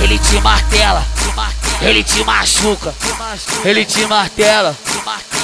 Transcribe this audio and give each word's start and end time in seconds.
Ele 0.00 0.18
te 0.18 0.40
martela, 0.40 1.04
ele 1.80 2.04
te 2.04 2.24
machuca, 2.24 2.94
ele 3.64 3.84
te 3.86 4.06
martela, 4.06 4.76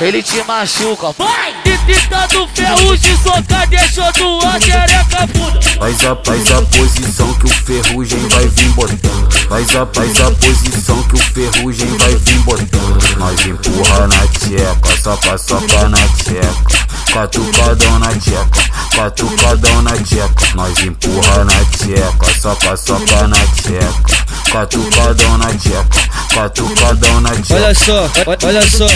ele 0.00 0.22
te 0.22 0.42
machuca. 0.44 1.12
Vai! 1.18 1.68
Tanto 2.08 2.48
ferrugem 2.54 3.16
soca 3.22 3.66
deixou 3.66 4.12
tua 4.12 4.60
xereca 4.60 5.26
bunda. 5.26 5.60
Faz 5.78 6.04
a, 6.04 6.16
faz 6.16 6.52
a 6.52 6.62
posição 6.62 7.34
que 7.34 7.47
ferrugem 7.68 8.26
vai 8.28 8.48
vir 8.48 8.68
botando. 8.70 9.28
Faz 9.46 9.76
a, 9.76 9.86
faz 9.86 10.20
a 10.22 10.30
posição 10.30 11.02
que 11.02 11.14
o 11.14 11.18
ferrugem 11.18 11.98
vai 11.98 12.16
vir 12.16 12.38
botando. 12.38 13.18
Nós 13.18 13.46
empurra 13.46 14.06
na 14.06 14.26
tcheca, 14.28 15.02
soca, 15.02 15.36
soca 15.36 15.88
na 15.90 15.98
tcheca. 15.98 16.88
Catucadão 17.12 17.98
na 17.98 18.08
tcheca, 18.08 18.70
catucadão 18.96 19.82
na 19.82 19.92
tcheca. 19.98 20.54
Nós 20.54 20.78
empurra 20.78 21.44
na 21.44 21.64
tcheca, 21.66 22.40
soca, 22.40 22.76
soca 22.76 23.28
na 23.28 23.36
tcheca. 23.36 24.24
Catucadão 24.50 25.36
na 25.36 25.48
tcheca, 25.48 25.86
catucadão 26.34 27.20
na 27.20 27.30
tcheca. 27.32 27.54
Olha 27.54 27.74
só, 27.74 28.10
olha 28.46 28.62
só, 28.70 28.86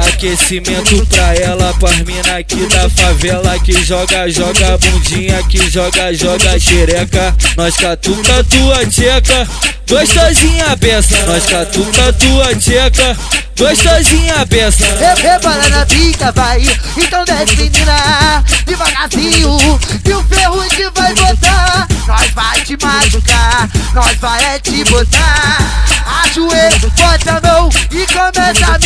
aquecimento 0.00 1.06
pra 1.06 1.34
ela, 1.34 1.74
pras 1.78 1.98
mina 1.98 2.38
aqui 2.38 2.66
da 2.66 2.88
favela 2.90 3.58
que 3.58 3.72
joga, 3.84 4.28
joga 4.30 4.76
bundinha, 4.78 5.42
que 5.44 5.70
joga, 5.70 6.12
joga 6.14 6.58
xereca. 6.58 7.34
Nós 7.56 7.76
catuca 7.76 8.44
tua 8.44 8.86
tcheca, 8.86 9.46
gostosinha 9.88 10.76
beça. 10.76 11.16
Nós 11.26 11.44
catuca 11.46 12.12
tua 12.12 12.54
tcheca, 12.54 13.16
gostosinha 13.58 14.44
beça. 14.46 14.84
Re- 14.98 15.28
Rebola 15.28 15.68
na 15.68 15.86
pica, 15.86 16.32
vai. 16.32 16.62
Então 16.96 17.24
desce, 17.24 17.56
menina, 17.56 18.44
devagarzinho. 18.66 19.58
E 20.04 20.12
o 20.12 20.22
ferrugem 20.24 20.90
vai 20.94 21.14
botar. 21.14 21.86
Nós 22.06 22.30
vai 22.30 22.60
te 22.62 22.76
machucar, 22.82 23.68
nós 23.94 24.16
vai 24.18 24.60
te 24.60 24.84
botar. 24.84 25.58
Ajoelha, 26.24 26.78
bota 26.96 27.32
a 27.36 27.40
mão 27.52 27.68
e 27.90 28.06
começa 28.06 28.72
a 28.74 28.78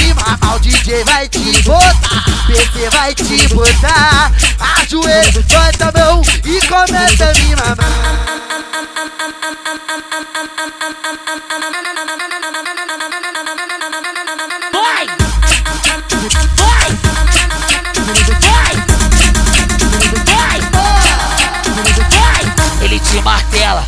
Ele 22.81 22.99
te 23.01 23.21
martela, 23.23 23.85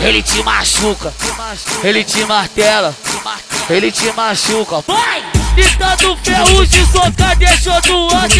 ele 0.00 0.22
te 0.22 0.42
machuca, 0.42 1.14
ele 1.84 2.04
te 2.04 2.24
martela, 2.24 2.94
ele 3.68 3.92
te 3.92 4.12
machuca. 4.12 4.82
Vai! 4.86 5.22
E 5.56 5.76
tanto 5.76 6.16
ferrugem 6.22 6.86
soca 6.86 7.34
deixou 7.36 7.80
tua 7.82 8.28
xereca 8.28 8.39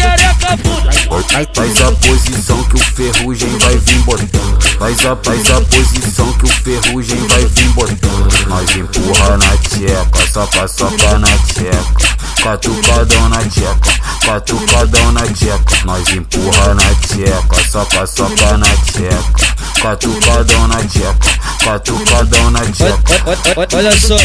Faz, 1.31 1.47
faz 1.55 1.81
a 1.81 1.91
posição 1.93 2.61
que 2.65 2.75
o 2.75 2.79
ferrugem 2.79 3.57
vai 3.59 3.77
vir 3.77 3.99
botando. 3.99 4.61
Faz 4.77 5.05
a, 5.05 5.15
faz 5.15 5.49
a 5.49 5.61
posição 5.61 6.33
que 6.33 6.43
o 6.43 6.47
ferrugem 6.49 7.27
vai 7.27 7.45
vir 7.45 7.69
botando. 7.69 8.47
Nós 8.47 8.75
empurra 8.75 9.37
na 9.37 9.57
tcheca, 9.57 10.31
soca, 10.33 10.67
soca 10.67 11.17
na 11.19 11.29
tcheca. 11.29 12.11
Catucadão 12.43 13.29
na 13.29 13.37
tcheca, 13.45 13.79
catucadão 14.25 15.11
na 15.13 15.21
tcheca. 15.21 15.85
Nós 15.85 16.09
empurra 16.09 16.73
na 16.73 16.95
tcheca, 16.95 17.71
soca, 17.71 18.05
soca 18.05 18.57
na 18.57 18.67
tcheca. 18.67 19.55
Catucadão 19.81 20.67
na 20.67 20.83
tcheca, 20.83 21.15
catucadão 21.63 22.51
na 22.51 22.59
tcheca. 22.59 23.77
Olha 23.77 23.97
só, 23.97 24.17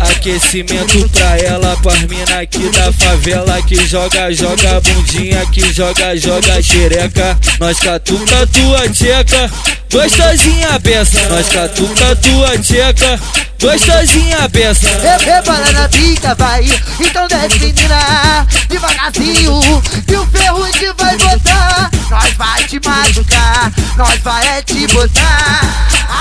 aquecimento 0.00 1.08
pra 1.10 1.38
ela, 1.38 1.76
pras 1.82 2.00
mina 2.02 2.40
aqui 2.40 2.68
da 2.70 2.92
favela 2.92 3.60
que 3.62 3.76
joga, 3.86 4.32
joga 4.32 4.80
bundinha, 4.80 5.44
que 5.46 5.72
joga, 5.72 6.16
joga 6.16 6.62
xereca. 6.62 7.38
Nós 7.60 7.78
catuca 7.78 8.46
tua 8.46 8.88
tcheca, 8.88 9.50
gostosinha 9.90 10.78
beça. 10.78 11.20
Nós 11.28 11.48
catuca 11.48 12.16
tua 12.16 12.58
tcheca, 12.58 13.20
gostosinha 13.60 14.48
beça. 14.48 14.88
Re- 14.88 15.24
Rebola 15.24 15.72
na 15.72 15.88
pica, 15.88 16.34
vai. 16.34 16.64
Então 17.00 17.26
desce, 17.28 17.58
menina, 17.58 18.46
devagarzinho. 18.68 19.82
E 20.08 20.16
o 20.16 20.26
ferrugem 20.26 20.92
vai 20.98 21.16
botar. 21.16 21.90
Nós 22.10 22.32
vai 22.34 22.64
te 22.64 22.80
machucar, 22.86 23.72
nós 23.96 24.20
vai 24.20 24.58
é 24.58 24.62
te 24.62 24.86
botar. 24.88 25.60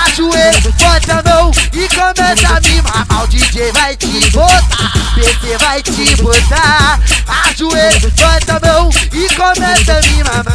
Ajoelha, 0.06 0.60
bota 0.78 1.14
a 1.20 1.24
mão 1.36 1.52
e 1.74 1.88
começa 1.90 2.48
a 2.58 2.62
me. 2.62 2.73
O 3.22 3.28
DJ 3.28 3.72
vai 3.72 3.96
te 3.96 4.30
botar, 4.30 4.64
PC 5.16 5.58
vai 5.58 5.81
te 5.81 6.16
botar. 6.22 7.00
Ajoelha, 7.50 8.14
bota 8.16 8.58
a 8.58 8.59
mão 8.59 8.90
e 9.12 9.28
começa 9.34 9.94
a 9.94 10.02
me 10.02 10.24
mamar. 10.24 10.53